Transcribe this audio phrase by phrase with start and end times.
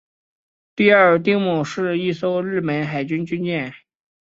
[0.75, 3.71] 第二丁卯是一艘日本海军军舰。